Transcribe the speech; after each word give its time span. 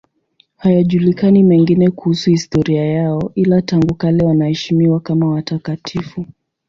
Hayajulikani 0.57 1.43
mengine 1.43 1.89
kuhusu 1.89 2.29
historia 2.29 2.85
yao, 2.85 3.31
ila 3.35 3.61
tangu 3.61 3.93
kale 3.95 4.25
wanaheshimiwa 4.25 4.99
kama 4.99 5.27
watakatifu. 5.29 6.25